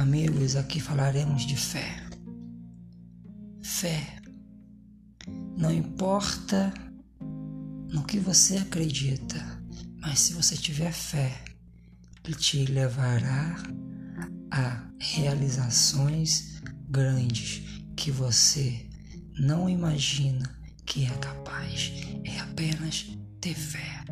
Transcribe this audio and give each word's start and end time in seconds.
Amigos, 0.00 0.56
aqui 0.56 0.80
falaremos 0.80 1.42
de 1.42 1.54
fé. 1.54 1.94
Fé. 3.62 4.16
Não 5.58 5.70
importa 5.70 6.72
no 7.92 8.02
que 8.04 8.18
você 8.18 8.56
acredita, 8.56 9.62
mas 10.00 10.20
se 10.20 10.32
você 10.32 10.56
tiver 10.56 10.90
fé, 10.90 11.44
ele 12.24 12.34
te 12.34 12.64
levará 12.64 13.62
a 14.50 14.88
realizações 14.98 16.62
grandes 16.88 17.82
que 17.94 18.10
você 18.10 18.88
não 19.38 19.68
imagina 19.68 20.50
que 20.86 21.04
é 21.04 21.10
capaz. 21.18 21.92
É 22.24 22.40
apenas 22.40 23.06
ter 23.38 23.54
fé. 23.54 24.02